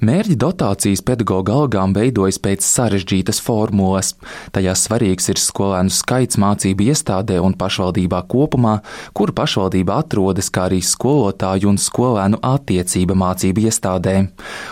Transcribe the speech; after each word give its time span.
Mērķi 0.00 0.32
dotācijas 0.40 1.02
pedagoģa 1.04 1.52
algām 1.60 1.92
veidojas 1.92 2.38
pēc 2.40 2.64
sarežģītas 2.64 3.36
formulas. 3.44 4.14
Tajā 4.54 4.72
svarīgs 4.72 5.28
ir 5.28 5.36
skolēnu 5.36 5.92
skaits 5.92 6.38
mācību 6.40 6.86
iestādē 6.88 7.36
un 7.44 7.52
pašvaldībā 7.60 8.22
kopumā, 8.32 8.78
kur 9.12 9.34
pašvaldība 9.36 9.98
atrodas, 10.00 10.48
kā 10.48 10.70
arī 10.70 10.78
skolotāju 10.80 11.68
un 11.68 11.76
skolēnu 11.76 12.40
attiecība 12.40 13.12
mācību 13.20 13.66
iestādē. 13.68 14.14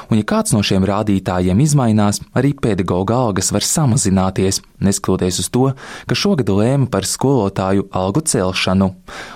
Un, 0.08 0.16
ja 0.16 0.24
kāds 0.32 0.56
no 0.56 0.62
šiem 0.64 0.88
rādītājiem 0.88 1.60
izmainās, 1.60 2.22
arī 2.32 2.54
pedagoģa 2.56 3.20
algas 3.28 3.52
var 3.52 3.68
samazināties, 3.68 4.62
neskatoties 4.80 5.42
uz 5.44 5.50
to, 5.52 5.66
ka 6.08 6.16
šogad 6.16 6.48
lēma 6.48 6.88
par 6.88 7.04
skolotāju 7.04 7.90
algu 7.92 8.24
celšanu. 8.24 8.94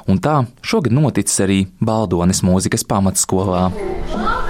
Un 0.09 0.24
tā 0.24 0.40
šogad 0.64 0.96
noticis 0.96 1.45
arī 1.45 1.61
Baldones 1.84 2.40
mūzikas 2.48 2.88
pamatskolā. 2.88 3.68
Kad 3.77 4.41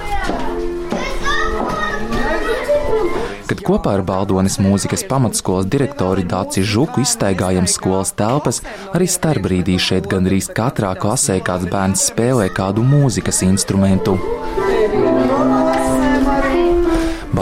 kopā 3.63 3.95
ar 3.97 4.03
Baldonas 4.07 4.59
mūzikas 4.61 5.05
pamatskolas 5.09 5.69
direktori 5.71 6.25
Dāci 6.27 6.63
Žuku 6.67 7.03
izstaigājam 7.03 7.67
skolas 7.69 8.13
telpas, 8.19 8.61
arī 8.93 9.07
starpbrīdī 9.09 9.79
šeit 9.79 10.09
gandrīz 10.11 10.51
katrā 10.55 10.93
klasē 10.99 11.39
kāds 11.45 11.69
bērns 11.71 12.07
spēlē 12.11 12.49
kādu 12.53 12.85
mūzikas 12.87 13.43
instrumentu. 13.47 14.17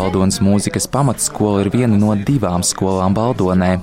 Baldonas 0.01 0.39
mūzikas 0.41 0.87
pamatskola 0.89 1.59
ir 1.61 1.67
viena 1.69 1.93
no 1.93 2.15
divām 2.17 2.63
skolām 2.65 3.13
Baldonē. 3.13 3.75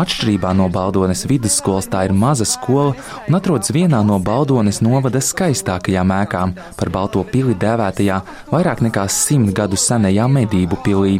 Atšķirībā 0.00 0.54
no 0.56 0.70
Baldonas 0.72 1.26
vidusskolas 1.28 1.90
tā 1.92 2.06
ir 2.06 2.14
maza 2.16 2.46
skola 2.48 2.94
un 3.26 3.36
atrodas 3.36 3.68
vienā 3.76 4.00
no 4.06 4.16
Baldonas 4.16 4.80
novada 4.80 5.20
skaistākajām 5.20 6.14
ēkām, 6.22 6.54
par 6.78 6.92
Balto 6.94 7.20
pili 7.34 7.52
dēvētajā 7.60 8.16
vairāk 8.48 8.80
nekā 8.86 9.04
simt 9.12 9.52
gadu 9.60 9.76
senajā 9.76 10.24
medību 10.38 10.80
pilī. 10.88 11.18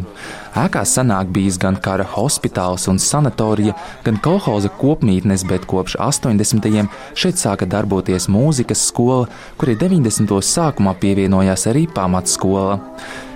Ēkā 0.57 0.81
senāk 0.81 1.29
bijis 1.29 1.61
gan 1.61 1.77
kara 1.77 2.09
hospitāls 2.15 2.89
un 2.89 2.97
sanatorija, 2.97 3.77
gan 4.01 4.17
kolhoza 4.17 4.73
kopmītnes, 4.81 5.45
bet 5.45 5.69
kopš 5.69 5.99
80. 6.01 6.89
šeit 7.13 7.37
sāka 7.37 7.69
darboties 7.69 8.25
mūzikas 8.33 8.89
skola, 8.89 9.29
kurai 9.61 9.77
90. 9.77 10.39
sākumā 10.41 10.97
pievienojās 10.97 11.69
arī 11.69 11.85
pamatskola. 11.93 12.79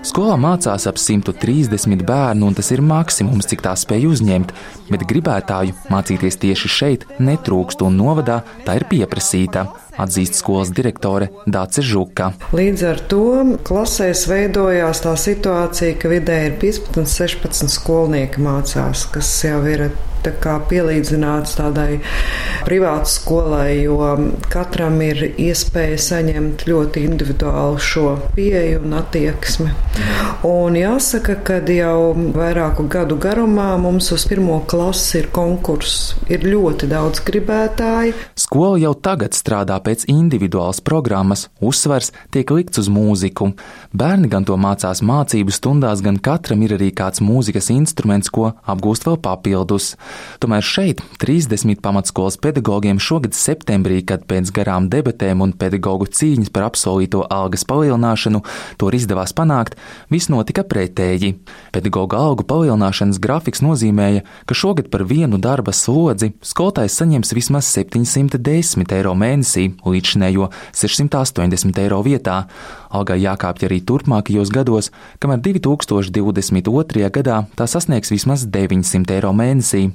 Skolā 0.03 0.33
mācās 0.35 0.83
ap 0.89 0.97
130 0.99 2.01
bērnu, 2.03 2.49
un 2.49 2.55
tas 2.57 2.67
ir 2.75 2.81
maksimums, 2.83 3.47
cik 3.47 3.61
tā 3.63 3.71
spēj 3.79 4.09
uzņemt, 4.09 4.49
bet 4.91 5.05
gribētāju 5.07 5.77
mācīties 5.93 6.37
tieši 6.41 6.71
šeit 6.77 7.05
netrūkst, 7.23 7.85
un 7.87 7.95
novadā 8.01 8.41
tā 8.67 8.75
ir 8.81 8.83
pieprasīta 8.91 9.63
atzīst 9.97 10.39
skolas 10.39 10.71
direktore 10.75 11.29
Dāce 11.45 11.83
Žuka. 11.85 12.31
Līdz 12.55 12.85
ar 12.89 13.03
to 13.11 13.25
klasēs 13.67 14.25
veidojās 14.29 15.03
tā 15.05 15.13
situācija, 15.19 15.99
ka 16.01 16.11
vidē 16.11 16.39
ir 16.47 16.57
15, 16.63 17.05
16 17.09 17.71
skolnieki 17.73 18.43
mācās, 18.43 19.07
kas 19.13 19.35
jau 19.45 19.61
ir 19.69 19.89
tā 20.23 20.55
pielīdzināts 20.69 21.57
tādai 21.57 21.99
privātas 22.63 23.17
skolai, 23.19 23.83
jo 23.83 23.97
katram 24.51 25.01
ir 25.03 25.19
iespēja 25.35 25.97
saņemt 25.99 26.65
ļoti 26.69 27.03
individuālu 27.09 27.79
šo 27.83 28.15
pieeju 28.37 28.83
un 28.85 28.95
attieksmi. 29.01 29.71
Un 30.47 30.77
jāsaka, 30.79 31.37
ka 31.43 31.59
jau 31.67 32.13
vairāku 32.35 32.87
gadu 32.91 33.17
garumā 33.19 33.73
mums 33.81 34.11
uz 34.15 34.25
pirmo 34.29 34.61
klasi 34.67 35.21
ir 35.21 35.29
konkurss. 35.35 36.13
Ir 36.31 36.45
ļoti 36.47 36.89
daudz 36.91 37.23
gribētāju. 37.27 38.15
Skola 38.39 38.79
jau 38.81 38.93
tagad 38.95 39.35
strādā 39.35 39.79
pēc 39.83 40.05
individuālas 40.11 40.81
programmas, 40.83 41.47
uzsvers 41.61 42.11
tiek 42.33 42.49
likts 42.55 42.81
uz 42.81 42.89
mūziku. 42.91 43.51
Bērni 43.93 44.29
gan 44.31 44.47
to 44.47 44.57
mācās 44.59 45.03
mācību 45.05 45.53
stundās, 45.53 46.01
gan 46.05 46.17
katram 46.23 46.63
ir 46.65 46.75
arī 46.77 46.89
kāds 46.95 47.21
mūzikas 47.23 47.69
instruments, 47.73 48.31
ko 48.33 48.53
apgūst 48.69 49.07
vēl 49.07 49.19
papildus. 49.23 49.93
Tomēr 50.43 50.65
šeit 50.65 51.03
30 51.21 51.81
pamatskolas 51.83 52.39
pedagogiem 52.41 53.01
šogad 53.03 53.35
septembrī, 53.37 54.01
kad 54.07 54.25
pēc 54.29 54.53
garām 54.55 54.89
debatēm 54.91 55.43
un 55.43 55.53
pedagoģu 55.57 56.09
cīņas 56.17 56.53
par 56.53 56.69
apsolīto 56.69 57.25
algas 57.33 57.67
palielināšanu 57.69 58.43
to 58.79 58.91
izdevās 58.93 59.35
panākt, 59.35 59.77
viss 60.13 60.31
notika 60.31 60.63
pretēji. 60.67 61.35
Pedagoģa 61.75 62.19
algu 62.19 62.45
palielināšanas 62.47 63.19
grafiks 63.23 63.63
nozīmēja, 63.65 64.23
ka 64.47 64.57
šogad 64.57 64.89
par 64.93 65.05
vienu 65.09 65.39
darba 65.41 65.73
slodzi 65.75 66.33
skolotājs 66.45 66.97
saņems 67.01 67.33
vismaz 67.35 67.69
710 67.73 68.93
eiro 68.95 69.13
mēnesī, 69.17 69.72
līdzinējo 69.81 70.49
680 70.75 71.81
eiro 71.83 72.01
vietā. 72.05 72.43
Algai 72.93 73.17
jākāpj 73.23 73.65
arī 73.67 73.79
turpmākajos 73.81 74.51
gados, 74.53 74.91
kamēr 75.23 75.41
2022. 75.45 77.09
gadā 77.13 77.39
tā 77.57 77.67
sasniegs 77.69 78.13
vismaz 78.13 78.45
900 78.45 79.17
eiro 79.17 79.33
mēnesī. 79.33 79.87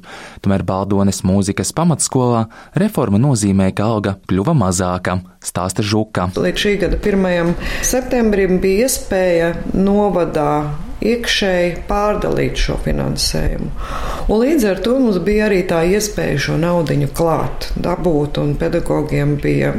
Tomēr 0.43 0.67
Baldones 0.67 1.23
mūzikas 1.27 1.71
pamatskolā 1.77 2.47
reforma 2.79 3.21
nozīmē, 3.23 3.71
ka 3.77 3.87
alga 3.95 4.17
kļuva 4.27 4.57
mazāka, 4.59 5.21
stāsta 5.45 5.87
Žuka. 5.87 6.33
Līdz 6.35 6.65
šī 6.65 6.75
gada 6.83 6.99
1. 6.99 7.55
septembrim 7.87 8.59
bija 8.63 8.89
iespēja 8.89 9.55
novadā 9.77 10.88
iekšēji 11.05 11.75
pārdalīt 11.89 12.59
šo 12.59 12.79
finansējumu. 12.85 13.71
Un 14.29 14.43
līdz 14.43 14.67
ar 14.73 14.83
to 14.85 14.97
mums 14.99 15.21
bija 15.25 15.47
arī 15.49 15.63
tā 15.69 15.85
iespēja 15.87 16.41
šo 16.49 16.59
naudu 16.61 16.99
klāt, 17.15 17.71
dabūt, 17.79 18.43
un 18.43 18.57
pedagogiem 18.59 19.37
bija 19.43 19.77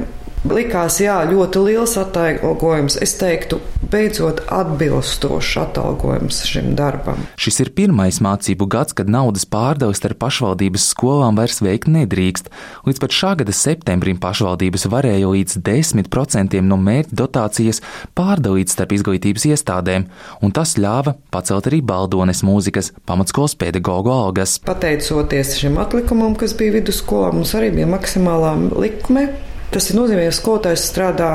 Likās, 0.47 1.01
jā, 1.03 1.17
ļoti 1.27 1.61
liels 1.65 1.97
atalgojums. 1.99 2.95
Es 3.03 3.17
teiktu, 3.19 3.57
beidzot 3.91 4.41
atbilstošs 4.53 5.57
atalgojums 5.61 6.43
šim 6.47 6.71
darbam. 6.77 7.19
Šis 7.39 7.59
ir 7.63 7.71
pirmais 7.75 8.19
mācību 8.23 8.67
gads, 8.69 8.95
kad 8.97 9.09
naudas 9.11 9.47
pārdevis 9.49 10.01
starp 10.01 10.21
pašvaldības 10.23 10.85
skolām 10.93 11.39
vairs 11.39 11.61
veikt 11.65 11.89
nedrīkst. 11.91 12.51
Līdz 12.87 13.01
pat 13.03 13.17
šā 13.19 13.33
gada 13.41 13.55
septembrim 13.55 14.21
pašvaldības 14.21 14.87
varēja 14.93 15.33
līdz 15.33 15.59
10% 15.65 16.61
no 16.65 16.79
mērķa 16.79 17.19
dotācijas 17.21 17.83
pārdalīt 18.17 18.71
starp 18.73 18.95
izglītības 18.97 19.49
iestādēm, 19.51 20.07
un 20.41 20.55
tas 20.55 20.77
ļāva 20.79 21.17
pacelt 21.33 21.69
arī 21.71 21.81
Baldones 21.85 22.43
mūzikas 22.47 22.93
pamatskolas 23.09 23.57
pedagoģu 23.59 24.15
algas. 24.15 24.57
Pateicoties 24.65 25.57
šim 25.61 25.77
atlikumam, 25.81 26.37
kas 26.39 26.55
bija 26.57 26.79
vidusskolā, 26.79 27.33
mums 27.35 27.55
arī 27.57 27.73
bija 27.79 27.89
maksimālā 27.89 28.55
likme 28.77 29.29
Tas 29.69 29.91
nozīmē, 29.93 30.23
ka 30.25 30.33
skolotājs 30.33 30.83
strādā 30.89 31.27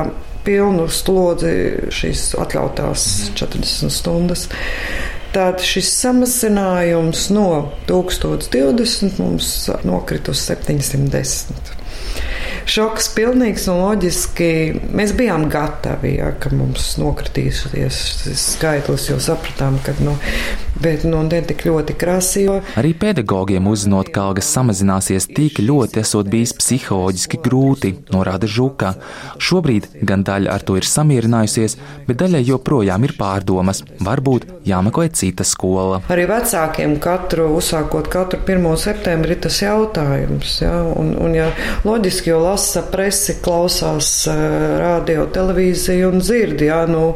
pilnu 0.44 0.88
slodzi 0.92 1.54
šīs 1.94 2.32
atļautās 2.40 3.06
40 3.38 3.94
stundas. 3.94 4.48
Tātad 5.34 5.64
šis 5.66 5.88
samazinājums 5.98 7.26
no 7.34 7.48
1020 7.88 9.18
mums 9.18 9.54
nokrita 9.82 10.30
uz 10.30 10.44
710 10.46 11.74
šoks 12.70 13.10
pilnīgs 13.16 13.66
un 13.70 13.80
loģiski. 13.82 14.50
Mēs 14.96 15.14
bijām 15.16 15.48
gatavi, 15.52 16.16
ja, 16.18 16.30
ka 16.40 16.52
mums 16.54 16.94
nokritīsies 17.00 18.00
šis 18.22 18.46
skaitlis, 18.54 19.08
jo 19.10 19.18
sapratām, 19.22 19.78
ka 19.84 19.96
nu, 20.00 20.16
bet, 20.82 21.04
nu, 21.08 21.22
ne 21.26 21.40
tik 21.46 21.64
ļoti 21.68 21.96
krasi. 21.98 22.44
Jo... 22.46 22.58
Arī 22.80 22.94
pedagogiem 22.98 23.66
uzzinot, 23.70 24.10
ka 24.14 24.28
algas 24.30 24.50
samazināsies 24.54 25.28
tik 25.30 25.60
ļoti, 25.62 26.00
esot 26.02 26.30
bijis 26.30 26.54
psiholoģiski 26.58 27.40
grūti, 27.44 27.92
norāda 28.14 28.48
Žuka. 28.50 28.94
Šobrīd 29.42 29.90
gan 30.06 30.24
daļa 30.26 30.52
ar 30.54 30.64
to 30.66 30.78
ir 30.80 30.88
samierinājusies, 30.88 31.76
bet 32.08 32.20
daļai 32.22 32.42
joprojām 32.48 33.06
ir 33.06 33.16
pārdomas. 33.18 33.82
Varbūt 34.04 34.48
jāmeklē 34.68 35.10
cita 35.14 35.46
skola. 35.46 36.00
Arī 36.12 36.26
vecākiem 36.30 36.96
katru, 37.02 37.48
uzsākot 37.58 38.08
katru 38.12 38.40
1. 38.44 38.68
septembri, 38.80 39.36
tas 39.40 39.60
jautājums. 39.62 40.58
Ja? 40.64 40.74
Un, 40.94 41.14
un 41.20 41.36
ja 41.36 41.50
loģiski, 41.86 42.32
jo 42.32 42.40
lasa 42.44 42.84
presi, 42.90 43.38
klausās 43.44 44.10
uh, 44.30 44.36
radio, 44.80 45.26
televīziju 45.34 46.12
un 46.12 46.22
dzird, 46.24 46.64
ja 46.64 46.82
nu, 46.90 47.14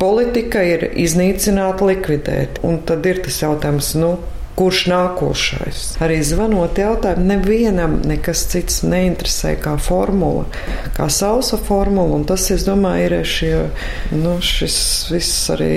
politika 0.00 0.62
ir 0.66 0.86
iznīcināt, 1.00 1.82
likvidēt. 1.84 2.60
Un 2.66 2.80
tad 2.88 2.99
ir 3.08 3.22
tas 3.24 3.40
jautājums, 3.42 3.94
nu, 4.00 4.14
kurš 4.60 4.82
nākošais. 4.92 5.84
Arī 6.04 6.18
zvanot 6.26 6.76
jautājumu, 6.76 7.24
nevienam 7.30 7.96
nekas 8.04 8.44
cits 8.52 8.82
neinteresē 8.84 9.54
kā 9.62 9.78
formula, 9.80 10.44
kā 10.96 11.08
sausa 11.08 11.56
formula, 11.56 12.18
un 12.18 12.26
tas, 12.28 12.44
es 12.52 12.66
domāju, 12.68 13.06
ir 13.08 13.16
šie, 13.24 13.54
nu, 14.20 14.36
šis 14.44 14.76
viss 15.14 15.48
arī 15.54 15.74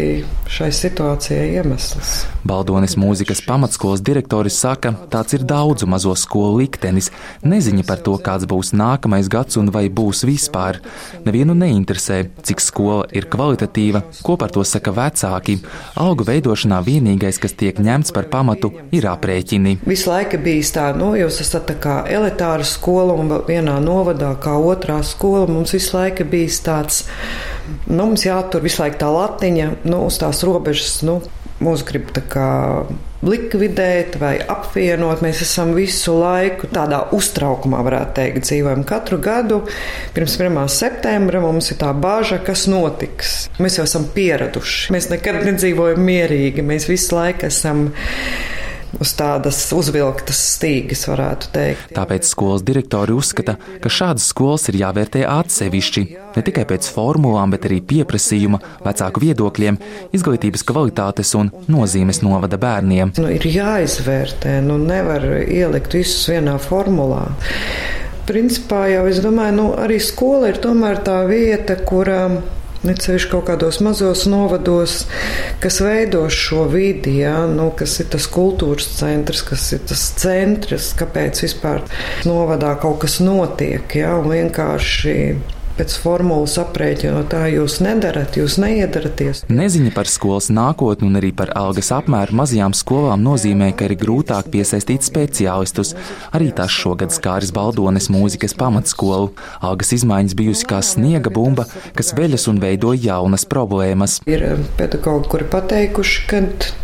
šai 0.51 0.67
situācijai 0.75 1.53
iemesls. 1.61 2.11
Baldonis 2.43 2.97
mūzikas 2.99 3.39
pamatskolas 3.47 4.03
direktoris 4.03 4.57
saka, 4.59 4.91
tāds 5.11 5.37
ir 5.37 5.45
daudzu 5.47 5.87
mazo 5.87 6.11
skolu 6.19 6.59
liktenis. 6.59 7.07
Neziņa 7.47 7.85
par 7.87 8.03
to, 8.03 8.17
kāds 8.19 8.45
būs 8.51 8.73
nākamais 8.75 9.29
gads 9.31 9.57
un 9.61 9.71
vai 9.73 9.85
būs 9.87 10.25
vispār. 10.27 10.81
Nevienu 11.23 11.55
neinteresē, 11.55 12.19
cik 12.43 12.61
skola 12.61 13.07
ir 13.15 13.29
kvalitatīva, 13.31 14.03
ko 14.27 14.35
par 14.41 14.51
to 14.51 14.65
saka 14.67 14.91
vecāki. 14.91 15.61
Algu 16.03 16.27
veidošanā 16.27 16.83
vienīgais, 16.83 17.39
kas 17.39 17.55
tiek 17.55 17.79
ņemts 17.79 18.11
par 18.13 18.27
pamatu, 18.33 18.72
ir 18.93 19.07
aprēķini. 19.09 19.77
Visu 19.87 20.09
laiku 20.11 20.39
bijis 20.43 20.73
tā, 20.75 20.89
nu, 20.97 21.13
jūs 21.19 21.39
esat 21.43 21.67
tā 21.69 21.77
kā 21.81 21.95
elitāra 22.11 22.65
skola 22.67 23.15
un 23.19 23.31
vienā 23.47 23.77
novadā 23.83 24.33
kā 24.41 24.55
otrā 24.59 24.99
skola. 25.07 25.47
Mums 25.51 25.75
visu 25.75 25.97
laiku 25.97 26.27
bijis 26.29 26.59
tāds, 26.65 27.03
nu, 27.87 28.03
mums 28.05 28.25
jātur 28.27 28.63
visu 28.65 28.83
laiku 28.83 29.01
tā 29.03 29.13
latiņa, 29.13 29.71
nu, 29.87 30.03
uz 30.09 30.19
tās 30.21 30.43
robežas, 30.47 31.01
nu, 31.07 31.21
mūs 31.63 31.83
grib 31.87 32.11
tā 32.15 32.23
kā 32.27 32.49
likvidēt 33.23 34.17
vai 34.21 34.35
apvienot. 34.41 35.21
Mēs 35.23 35.43
esam 35.45 35.73
visu 35.77 36.15
laiku 36.19 36.67
tādā 36.73 37.03
uztraukumā, 37.15 37.79
varētu 37.85 38.17
teikt, 38.19 38.47
dzīvojam 38.47 38.83
katru 38.87 39.19
gadu. 39.23 39.61
Pirms 40.15 40.35
1. 40.39 40.59
septembra 40.71 41.43
mums 41.43 41.71
ir 41.71 41.79
tā 41.81 41.93
bāža, 41.95 42.41
kas 42.43 42.65
notiks. 42.71 43.35
Mēs 43.63 43.79
jau 43.79 43.87
esam 43.87 44.09
pieraduši. 44.15 44.91
Mēs 44.95 45.09
nekad 45.13 45.43
nedzīvojam 45.47 46.03
mierīgi. 46.03 46.65
Mēs 46.65 46.89
visu 46.91 47.15
laiku 47.15 47.47
esam 47.47 47.87
uz 49.01 49.13
tādas 49.17 49.59
uzvilktas 49.75 50.39
stīgas, 50.57 51.05
varētu 51.09 51.49
teikt. 51.53 51.93
Tāpēc 51.95 52.27
skolas 52.27 52.63
direktori 52.65 53.15
uzskata, 53.15 53.55
ka 53.81 53.91
šādas 53.91 54.27
skolas 54.31 54.67
ir 54.71 54.79
jāvērtē 54.81 55.23
atsevišķi, 55.29 56.05
ne 56.35 56.45
tikai 56.45 56.65
pēc 56.69 56.89
formulām, 56.93 57.53
bet 57.53 57.67
arī 57.69 57.79
pieprasījuma, 57.93 58.61
vecāku 58.85 59.23
viedokļiem, 59.25 59.79
izglītības 60.15 60.65
kvalitātes 60.69 61.33
un 61.39 61.51
nozīmes 61.71 62.23
novada 62.25 62.59
bērniem. 62.61 63.15
Nu, 63.19 63.29
ir 63.33 63.47
jāizvērtē, 63.49 64.59
nu 64.67 64.79
nevar 64.81 65.25
ielikt 65.43 65.97
visus 65.97 66.27
vienā 66.31 66.57
formulā. 66.61 67.27
Principā 68.23 68.85
jau 68.87 69.03
es 69.09 69.17
domāju, 69.23 69.55
nu, 69.57 69.63
arī 69.83 69.97
skola 69.99 70.53
ir 70.53 70.61
tomēr 70.63 71.01
tā 71.03 71.23
vieta, 71.27 71.75
kurā 71.83 72.21
Necevišķi 72.83 73.29
kaut 73.31 73.45
kādos 73.47 73.79
mazos 73.83 74.25
novados, 74.27 75.05
kas 75.63 75.79
veido 75.83 76.25
šo 76.27 76.65
vidi, 76.71 77.15
ja, 77.21 77.45
nu, 77.47 77.69
kas 77.79 77.95
ir 78.03 78.09
tas 78.11 78.27
kultūras 78.31 78.89
centrs, 78.97 79.43
kas 79.47 79.69
ir 79.77 79.85
tas 79.87 80.03
centrs, 80.19 80.91
kāpēc 80.99 81.45
vispār 81.45 81.85
novadā 82.27 82.73
kaut 82.83 82.99
kas 83.05 83.21
notiek. 83.23 83.87
Ja, 83.95 84.17
vienkārši 84.23 85.15
pēc 85.77 85.95
formulas 86.03 86.55
aprēķinot, 86.61 87.29
tā 87.33 87.47
jūs 87.51 87.79
nedarat, 87.83 88.37
jūs 88.37 88.59
neiedaraties. 88.61 89.43
Neziņa 89.49 89.93
par 89.95 90.09
skolas 90.09 90.49
nākotni 90.53 91.07
un 91.09 91.17
arī 91.19 91.31
par 91.35 91.51
algas 91.57 91.89
apmēru 91.95 92.37
mazajām 92.39 92.75
skolām 92.77 93.23
nozīmē, 93.25 93.71
ka 93.77 93.89
ir 93.89 93.95
grūtāk 93.99 94.51
piesaistīt 94.53 95.05
speciālistus. 95.05 95.93
Arī 96.35 96.51
tas 96.55 96.73
šogad 96.73 97.13
skāris 97.15 97.53
Baldones 97.55 98.09
mūzikas 98.13 98.55
pamatskolu. 98.59 99.31
Algas 99.65 99.93
izmaiņas 99.97 100.37
bijusi 100.37 100.69
kā 100.69 100.81
sniega 100.85 101.33
bumba, 101.33 101.65
kas 101.97 102.13
veļas 102.17 102.47
un 102.51 102.61
veido 102.63 102.93
jaunas 102.93 103.47
problēmas. 103.49 104.19
Ir 104.29 104.45
um, 104.51 104.65
pedagogi, 104.77 105.29
kuri 105.33 105.49
pateikuši, 105.53 106.23
ka 106.29 106.43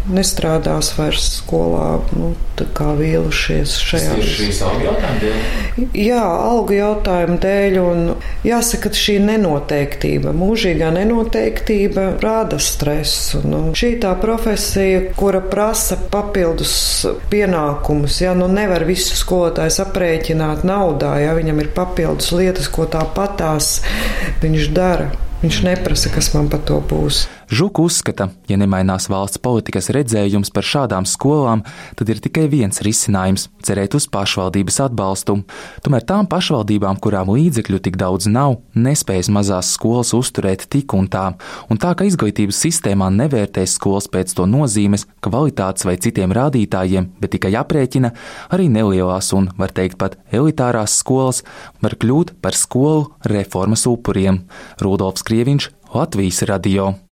nestrādās 0.10 0.94
vairs 0.98 1.30
skolā, 1.40 2.00
nu, 2.18 2.34
tā 2.60 2.68
kā 2.76 2.92
vīlušies 2.98 3.78
šajā. 3.86 4.18
Šīs 4.26 4.62
algu 4.66 4.90
jautājumu 4.90 5.22
dēļ? 5.24 5.88
Jā, 6.00 6.24
algu 6.26 6.76
jautājumu 6.76 7.38
dēļ 7.44 7.80
un 7.84 8.04
jāsaka, 8.48 8.79
ka 8.84 8.92
šī 8.96 9.18
nenoteiktība, 9.24 10.34
mūžīgā 10.36 10.90
nenoteiktība 10.96 12.06
rada 12.24 12.60
stresu. 12.62 13.42
Nu, 13.48 13.62
šī 13.78 13.94
tā 14.04 14.14
profesija, 14.22 15.06
kura 15.20 15.42
prasa 15.46 15.98
papildus 16.12 16.74
pienākumus, 17.32 18.22
ja 18.24 18.36
nu 18.38 18.50
nevar 18.52 18.86
visu 18.90 19.18
skolotājs 19.20 19.82
aprēķināt 19.86 20.66
naudā, 20.68 21.16
ja 21.24 21.36
viņam 21.38 21.64
ir 21.64 21.74
papildus 21.76 22.34
lietas, 22.36 22.70
ko 22.72 22.90
tāpatās 22.90 23.80
viņš 24.44 24.72
dara. 24.76 25.12
Viņš 25.40 25.62
neprasa, 25.64 26.12
kas 26.12 26.34
man 26.36 26.50
par 26.52 26.66
to 26.68 26.82
būs. 26.84 27.24
Žuka 27.50 27.82
uzskata, 27.82 28.28
ja 28.46 28.60
nemainās 28.62 29.08
valsts 29.10 29.40
politikas 29.42 29.88
redzējums 29.90 30.52
par 30.54 30.66
šādām 30.70 31.08
skolām, 31.10 31.64
tad 31.98 32.12
ir 32.14 32.20
tikai 32.22 32.44
viens 32.46 32.78
risinājums- 32.86 33.48
cerēt 33.66 33.96
uz 33.98 34.06
pašvaldības 34.06 34.78
atbalstu. 34.86 35.44
Tomēr 35.82 36.06
tām 36.06 36.28
pašvaldībām, 36.30 37.00
kurām 37.02 37.34
līdzekļu 37.34 37.82
tik 37.82 37.98
daudz 37.98 38.28
nav, 38.28 38.60
nespējas 38.76 39.32
mazās 39.34 39.74
skolas 39.74 40.14
uzturēt 40.14 40.70
tik 40.70 40.94
un 40.94 41.08
tā, 41.08 41.34
un 41.72 41.78
tā 41.80 41.96
ka 41.96 42.06
izglītības 42.06 42.54
sistēmā 42.54 43.10
nevērtēs 43.10 43.74
skolas 43.80 44.08
pēc 44.08 44.36
to 44.36 44.46
nozīmes, 44.46 45.08
kvalitātes 45.20 45.86
vai 45.86 45.98
citiem 45.98 46.32
rādītājiem, 46.32 47.10
bet 47.20 47.32
tikai 47.32 47.54
aprēķina, 47.54 48.14
arī 48.52 48.70
nelielās 48.70 49.34
un, 49.34 49.50
var 49.58 49.70
teikt, 49.70 49.98
pat 49.98 50.18
elitārās 50.32 51.02
skolas 51.02 51.42
var 51.82 51.96
kļūt 51.96 52.42
par 52.44 52.52
skolu 52.52 53.10
reformas 53.26 53.88
upuriem. 53.88 54.44
Rudolfs 54.80 55.24
Krieviņš, 55.24 55.72
Latvijas 55.96 56.44
radio. 56.44 57.00